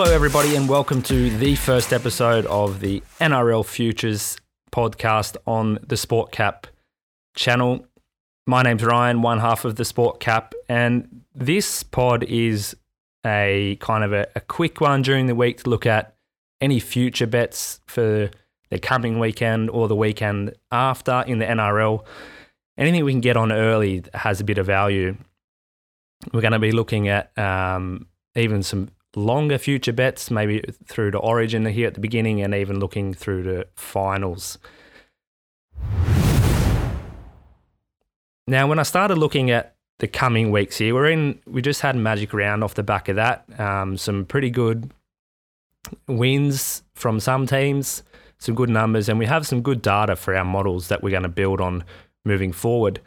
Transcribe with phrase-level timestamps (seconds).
[0.00, 4.38] Hello, everybody, and welcome to the first episode of the NRL Futures
[4.70, 6.68] podcast on the Sport Cap
[7.34, 7.84] channel.
[8.46, 12.76] My name's Ryan, one half of the Sport Cap, and this pod is
[13.26, 16.14] a kind of a, a quick one during the week to look at
[16.60, 18.30] any future bets for
[18.70, 22.04] the coming weekend or the weekend after in the NRL.
[22.76, 25.16] Anything we can get on early has a bit of value.
[26.32, 31.18] We're going to be looking at um, even some longer future bets, maybe through to
[31.18, 34.58] Origin here at the beginning, and even looking through to finals.
[38.46, 41.38] Now, when I started looking at the coming weeks here, we're in.
[41.46, 43.44] We just had Magic Round off the back of that.
[43.60, 44.90] Um, some pretty good
[46.06, 48.02] wins from some teams,
[48.38, 51.22] some good numbers, and we have some good data for our models that we're going
[51.24, 51.84] to build on
[52.24, 53.00] moving forward.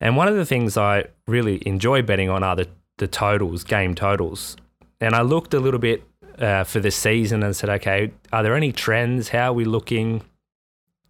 [0.00, 2.68] And one of the things I really enjoy betting on are the,
[2.98, 4.56] the totals, game totals.
[5.04, 6.02] And I looked a little bit
[6.38, 9.28] uh, for the season and said, okay, are there any trends?
[9.28, 10.22] How are we looking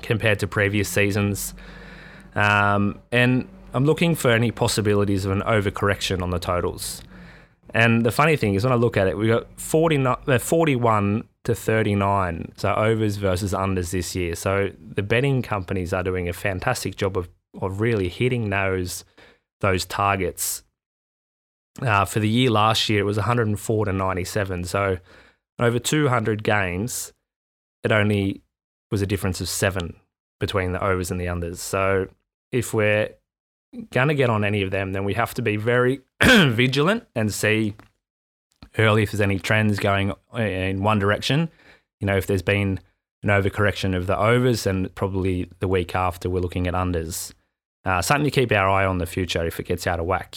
[0.00, 1.54] compared to previous seasons?
[2.36, 7.02] Um, and I'm looking for any possibilities of an overcorrection on the totals.
[7.74, 11.24] And the funny thing is, when I look at it, we got 40, uh, 41
[11.44, 14.36] to 39, so overs versus unders this year.
[14.36, 17.28] So the betting companies are doing a fantastic job of,
[17.60, 19.04] of really hitting those
[19.60, 20.62] those targets.
[21.80, 24.64] Uh, for the year last year, it was 104 to 97.
[24.64, 24.98] So
[25.58, 27.12] over 200 games,
[27.82, 28.42] it only
[28.90, 29.96] was a difference of seven
[30.38, 31.58] between the overs and the unders.
[31.58, 32.08] So
[32.52, 33.10] if we're
[33.90, 37.32] going to get on any of them, then we have to be very vigilant and
[37.32, 37.74] see
[38.78, 41.50] early if there's any trends going in one direction.
[42.00, 42.80] You know, if there's been
[43.22, 47.32] an overcorrection of the overs, and probably the week after we're looking at unders.
[47.84, 50.36] Uh, something to keep our eye on the future if it gets out of whack.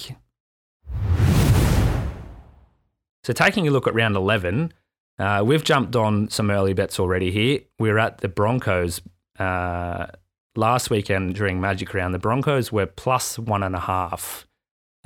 [3.23, 4.73] So, taking a look at round 11,
[5.19, 7.61] uh, we've jumped on some early bets already here.
[7.79, 9.01] We're at the Broncos
[9.39, 10.07] uh,
[10.56, 14.47] last weekend during Magic Round, the Broncos were plus one and a half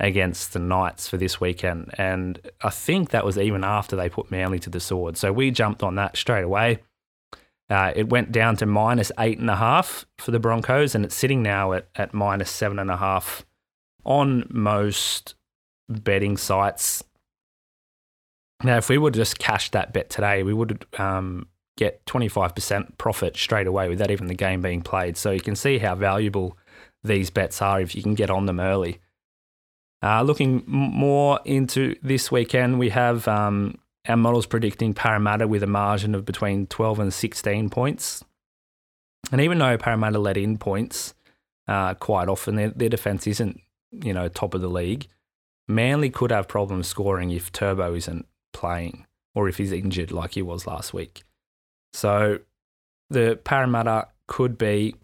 [0.00, 1.92] against the Knights for this weekend.
[1.98, 5.16] And I think that was even after they put Manly to the sword.
[5.16, 6.78] So we jumped on that straight away.
[7.68, 11.14] Uh, it went down to minus eight and a half for the Broncos, and it's
[11.14, 13.44] sitting now at, at minus seven and a half
[14.04, 15.34] on most
[15.88, 17.04] betting sites.
[18.64, 21.46] Now, if we would just cash that bet today, we would um,
[21.76, 25.16] get 25% profit straight away without even the game being played.
[25.16, 26.58] So you can see how valuable
[27.04, 28.98] these bets are if you can get on them early.
[30.02, 35.68] Uh, looking more into this weekend, we have um, our models predicting Parramatta with a
[35.68, 38.24] margin of between 12 and 16 points.
[39.30, 41.14] And even though Parramatta let in points
[41.68, 43.60] uh, quite often, their, their defence isn't,
[43.92, 45.06] you know, top of the league.
[45.68, 50.42] Manly could have problems scoring if Turbo isn't playing or if he's injured like he
[50.42, 51.22] was last week.
[51.92, 52.40] So
[53.10, 54.94] the Parramatta could be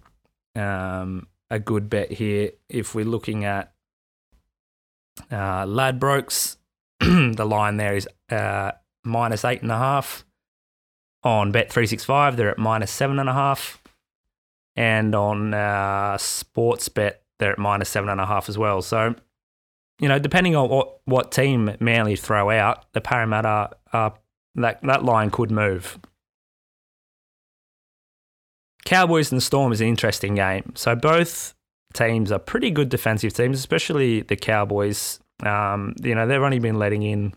[0.56, 3.72] um, a good bet here if we're looking at
[5.30, 6.56] uh, Ladbrokes.
[7.00, 8.72] the line there is uh,
[9.04, 10.24] minus eight and a half.
[11.22, 13.82] On Bet365, they're at minus seven and a half.
[14.76, 18.82] And on uh, Sportsbet, they're at minus seven and a half as well.
[18.82, 19.14] So,
[19.98, 24.10] you know, depending on what, what team Manly throw out, the Parramatta, uh,
[24.56, 25.98] that, that line could move.
[28.84, 30.72] Cowboys and Storm is an interesting game.
[30.74, 31.54] So both
[31.94, 35.20] teams are pretty good defensive teams, especially the Cowboys.
[35.42, 37.34] Um, you know, they've only been letting in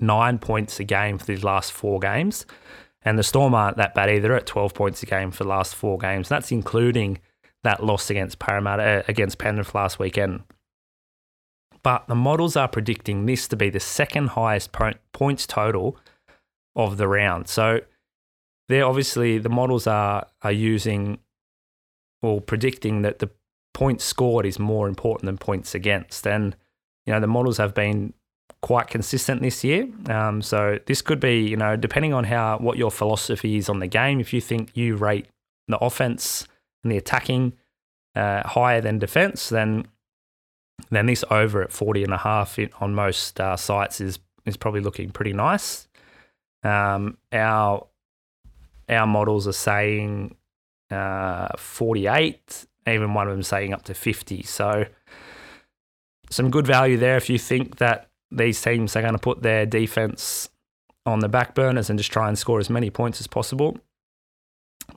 [0.00, 2.46] nine points a game for these last four games.
[3.02, 5.74] And the Storm aren't that bad either at 12 points a game for the last
[5.74, 6.28] four games.
[6.28, 7.18] That's including
[7.62, 10.42] that loss against Parramatta, uh, against Penrith last weekend.
[11.84, 14.70] But the models are predicting this to be the second highest
[15.12, 15.96] points total
[16.74, 17.46] of the round.
[17.46, 17.80] So
[18.68, 21.18] they're obviously the models are are using
[22.22, 23.30] or predicting that the
[23.74, 26.56] points scored is more important than points against, and
[27.06, 28.14] you know the models have been
[28.62, 29.86] quite consistent this year.
[30.08, 33.80] Um, so this could be you know depending on how what your philosophy is on
[33.80, 34.20] the game.
[34.20, 35.26] If you think you rate
[35.68, 36.48] the offense
[36.82, 37.52] and the attacking
[38.16, 39.86] uh, higher than defense, then
[40.90, 44.80] then this over at 40 and a half on most uh, sites is is probably
[44.80, 45.88] looking pretty nice.
[46.62, 47.86] Um, our
[48.88, 50.36] our models are saying
[50.90, 54.42] uh, 48, even one of them saying up to 50.
[54.42, 54.86] So
[56.30, 59.64] some good value there if you think that these teams are going to put their
[59.64, 60.48] defense
[61.06, 63.78] on the back burners and just try and score as many points as possible.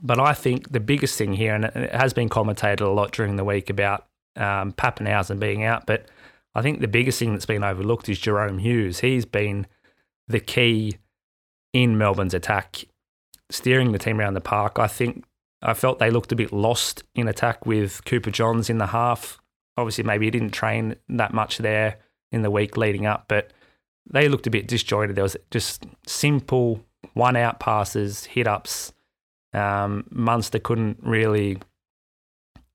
[0.02, 3.36] But I think the biggest thing here, and it has been commentated a lot during
[3.36, 4.06] the week about
[4.38, 6.06] um, Papenhuyzen being out, but
[6.54, 9.00] I think the biggest thing that's been overlooked is Jahrome Hughes.
[9.00, 9.66] He's been
[10.26, 10.96] the key
[11.72, 12.84] in Melbourne's attack,
[13.50, 14.78] steering the team around the park.
[14.78, 15.24] I think
[15.62, 19.38] I felt they looked a bit lost in attack with Cooper Johns in the half.
[19.76, 21.98] Obviously, maybe he didn't train that much there
[22.32, 23.52] in the week leading up, but
[24.10, 25.16] they looked a bit disjointed.
[25.16, 28.92] There was just simple one out passes, hit ups.
[29.52, 31.58] Um, Munster couldn't really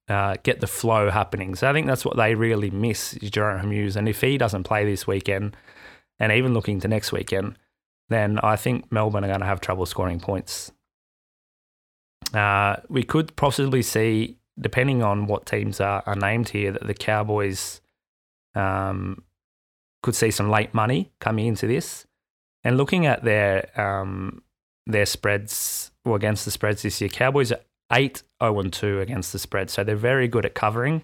[0.10, 1.56] uh, get the flow happening.
[1.56, 3.96] So I think that's what they really miss is Jahrome Hughes.
[3.96, 5.56] And if he doesn't play this weekend,
[6.20, 7.58] and even looking to next weekend,
[8.10, 10.72] then I think Melbourne are going to have trouble scoring points.
[12.34, 16.94] Uh, we could possibly see, depending on what teams are, are named here, that the
[16.94, 17.82] Cowboys
[18.56, 19.24] um,
[20.02, 22.06] could see some late money coming into this.
[22.64, 24.42] And looking at their um,
[24.86, 27.60] their spreads or against the spreads this year, Cowboys are
[27.92, 29.70] 8 0 2 against the spread.
[29.70, 31.04] So they're very good at covering.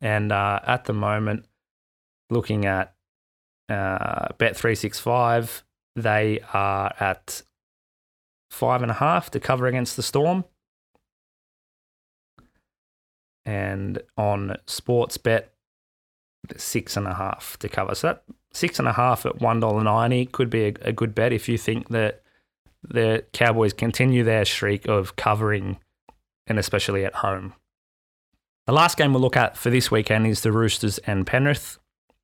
[0.00, 1.46] And uh, at the moment,
[2.30, 2.94] looking at
[3.68, 5.62] uh, Bet365,
[5.96, 7.42] they are at
[8.50, 10.44] five and a half to cover against the storm.
[13.44, 15.46] And on Sportsbet,
[16.56, 17.94] six and a half to cover.
[17.94, 21.14] So that six and a half at one dollar ninety could be a, a, good
[21.14, 22.22] bet if you think that
[22.82, 25.78] the Cowboys continue their streak of covering,
[26.46, 27.54] and especially at home.
[28.66, 31.78] The last game we'll look at for this weekend is the Roosters and Penrith.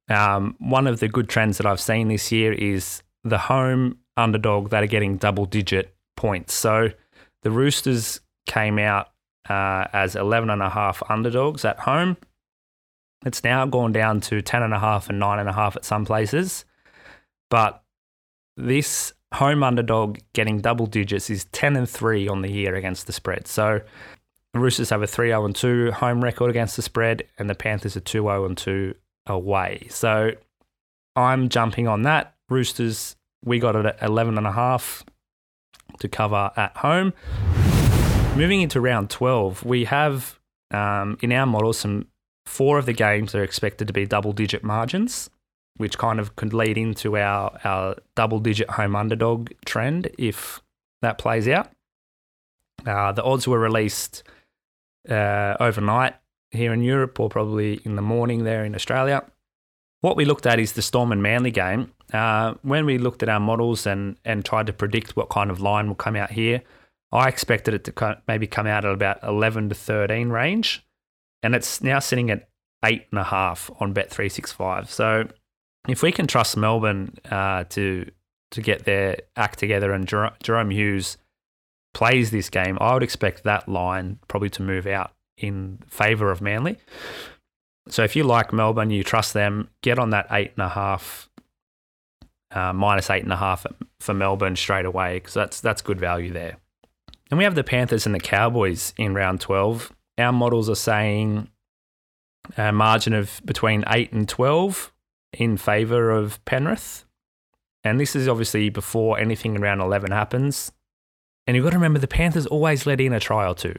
[0.09, 4.71] Um, one of the good trends that I've seen this year is the home underdog
[4.71, 6.55] that are getting double digit points.
[6.55, 6.91] So
[7.43, 9.09] the Roosters came out
[9.49, 12.17] uh, as 11 and a half underdogs at home.
[13.25, 15.85] It's now gone down to 10 and a half and nine and a half at
[15.85, 16.65] some places.
[17.51, 17.83] But
[18.57, 23.13] this home underdog getting double digits is 10 and 3 on the year against the
[23.13, 23.47] spread.
[23.47, 23.81] So
[24.53, 27.55] the Roosters have a 3 0 and 2 home record against the spread, and the
[27.55, 28.95] Panthers are 2 0 and 2
[29.27, 29.87] away.
[29.91, 30.33] So
[31.15, 32.35] I'm jumping on that.
[32.49, 35.05] Roosters, we got it at 11 and a half
[35.99, 37.13] to cover at home.
[38.37, 40.39] Moving into round 12, we have
[40.71, 42.07] um, in our model some
[42.45, 45.31] four of the games are expected to be double digit margins,
[45.77, 50.61] which kind of could lead into our, our double digit home underdog trend if
[51.03, 51.71] that plays out.
[52.87, 54.23] Uh, the odds were released
[55.09, 56.15] uh, overnight
[56.51, 59.25] here in Europe or probably in the morning there in Australia.
[60.01, 61.93] What we looked at is the Storm and Manly game.
[62.13, 65.61] Uh, when we looked at our models and, and tried to predict what kind of
[65.61, 66.63] line will come out here,
[67.13, 70.87] I expected it to maybe come out at about 11 to 13 range.
[71.43, 72.49] And it's now sitting at
[72.85, 74.89] eight and a half on Bet365.
[74.89, 75.29] So
[75.89, 78.11] if we can trust Melbourne uh, to
[78.53, 81.19] to get their act together and Jer- Jahrome Hughes
[81.95, 86.41] plays this game, I would expect that line probably to move out in favour of
[86.41, 86.79] Manly.
[87.89, 91.29] So if you like Melbourne, you trust them, get on that eight and a half,
[92.51, 93.67] uh, minus eight and a half
[94.01, 96.57] for Melbourne straight away because that's that's good value there.
[97.31, 99.93] And we have the Panthers and the Cowboys in round twelve.
[100.19, 101.51] Our models are saying
[102.57, 104.93] a margin of between eight and twelve
[105.39, 107.05] in favour of Penrith,
[107.85, 110.73] and this is obviously before anything around eleven happens.
[111.47, 113.79] And you've got to remember the Panthers always let in a try or two,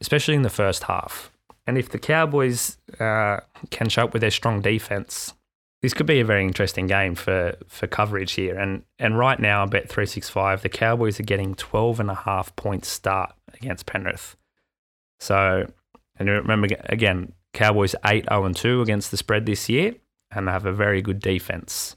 [0.00, 1.32] especially in the first half.
[1.66, 5.34] And if the Cowboys uh, can show up with their strong defense,
[5.82, 8.56] this could be a very interesting game for, for coverage here.
[8.56, 12.54] And and right now, I bet 365, the Cowboys are getting 12 and a half
[12.56, 14.36] points start against Penrith.
[15.20, 15.70] So,
[16.16, 19.94] and remember again, Cowboys 8 0 and 2 against the spread this year,
[20.30, 21.96] and they have a very good defense.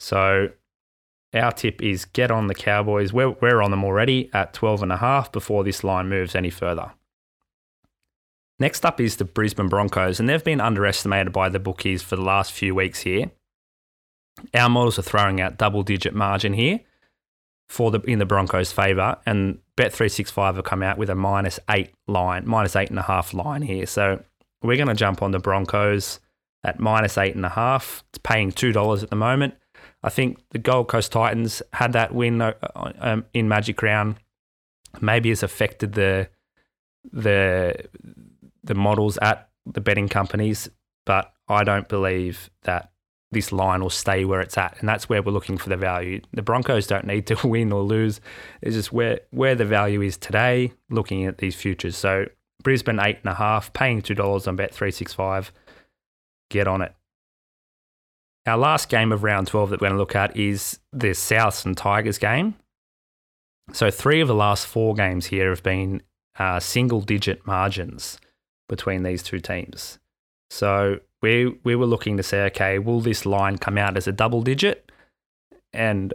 [0.00, 0.50] So,
[1.34, 3.12] our tip is get on the Cowboys.
[3.12, 6.50] We're, we're on them already at 12 and a half before this line moves any
[6.50, 6.92] further.
[8.58, 12.22] Next up is the Brisbane Broncos, and they've been underestimated by the bookies for the
[12.22, 13.30] last few weeks here.
[14.54, 16.80] Our models are throwing out double digit margin here
[17.68, 21.92] for the in the Broncos' favour, and Bet365 have come out with a minus eight
[22.06, 23.86] line, minus eight and a half line here.
[23.86, 24.22] So
[24.62, 26.20] we're going to jump on the Broncos
[26.66, 28.04] at minus eight and a half.
[28.10, 29.54] It's paying $2 at the moment.
[30.02, 32.52] I think the Gold Coast Titans had that win uh,
[32.98, 34.16] um, in Magic Round,
[35.00, 36.28] maybe has affected the
[37.12, 37.88] the
[38.64, 40.68] the models at the betting companies,
[41.04, 42.90] but I don't believe that
[43.30, 44.76] this line will stay where it's at.
[44.80, 46.20] And that's where we're looking for the value.
[46.32, 48.20] The Broncos don't need to win or lose.
[48.62, 51.96] It's just where, where the value is today, looking at these futures.
[51.96, 52.26] So
[52.62, 55.52] Brisbane eight and a half, paying two dollars on bet three six five.
[56.50, 56.94] Get on it.
[58.46, 61.64] Our last game of round 12 that we're going to look at is the Souths
[61.64, 62.54] and Tigers game.
[63.72, 66.02] So, three of the last four games here have been
[66.38, 68.20] uh, single digit margins
[68.68, 69.98] between these two teams.
[70.50, 74.12] So we we were looking to say, okay, will this line come out as a
[74.12, 74.90] double digit?
[75.72, 76.14] And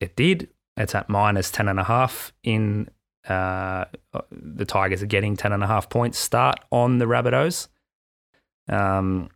[0.00, 0.48] it did.
[0.76, 2.88] It's at minus 10.5 in
[3.28, 3.84] uh,
[4.30, 7.68] the Tigers are getting 10.5 points start on the Rabbitohs.
[8.68, 9.28] Um,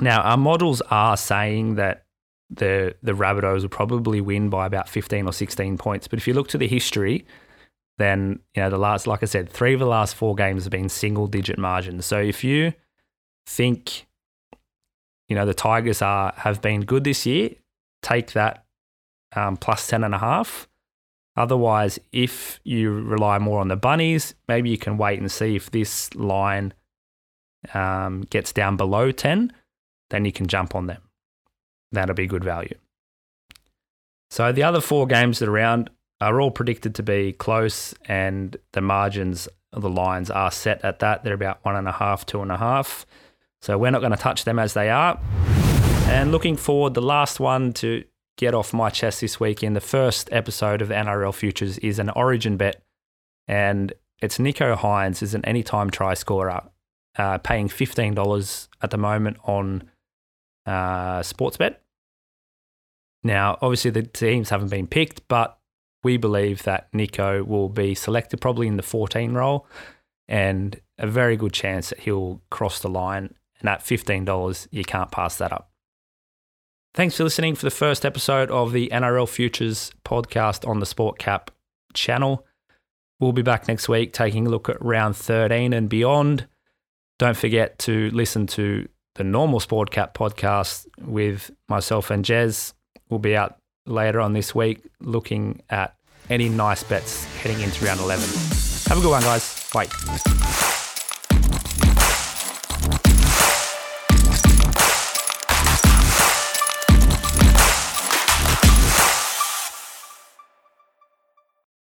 [0.00, 2.04] now, our models are saying that
[2.48, 6.08] the the Rabbitohs will probably win by about 15 or 16 points.
[6.08, 7.26] But if you look to the history,
[7.98, 10.72] then you know the last, like I said, three of the last four games have
[10.72, 12.06] been single digit margins.
[12.06, 12.72] So if you
[13.46, 14.06] think,
[15.28, 17.50] you know, the Tigers are have been good this year,
[18.02, 18.64] take that
[19.34, 20.68] um, plus 10 and a half.
[21.36, 25.70] Otherwise, if you rely more on the bunnies, maybe you can wait and see if
[25.70, 26.74] this line
[27.72, 29.52] um, gets down below 10,
[30.10, 31.02] then you can jump on them.
[31.92, 32.76] That'll be good value.
[34.30, 35.90] So the other four games that are around
[36.20, 40.98] are all predicted to be close, and the margins of the lines are set at
[41.00, 41.24] that.
[41.24, 43.06] They're about one and a half, two and a half.
[43.62, 45.18] So we're not going to touch them as they are.
[46.06, 48.04] And looking forward, the last one to
[48.36, 52.10] get off my chest this week in the first episode of NRL Futures is an
[52.10, 52.82] origin bet.
[53.46, 56.62] And it's Nicho Hynes is an anytime try scorer,
[57.16, 59.84] uh, paying $15 at the moment on
[60.66, 61.76] uh, Sportsbet.
[63.22, 65.58] Now, obviously, the teams haven't been picked, but
[66.02, 69.66] we believe that Nicho will be selected probably in the 14 role
[70.28, 73.34] and a very good chance that he'll cross the line.
[73.58, 75.70] And at $15, you can't pass that up.
[76.94, 81.18] Thanks for listening for the first episode of the NRL Futures podcast on the Sport
[81.18, 81.50] Cap
[81.92, 82.46] channel.
[83.20, 86.48] We'll be back next week taking a look at round 13 and beyond.
[87.18, 88.88] Don't forget to listen to
[89.20, 92.72] the normal Sport Cap podcast with myself and Jez.
[93.10, 95.94] We'll be out later on this week looking at
[96.30, 98.24] any nice bets heading into round 11.
[98.88, 99.68] Have a good one, guys.
[99.74, 100.79] Bye.